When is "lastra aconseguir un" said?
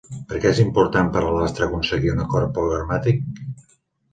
1.35-2.25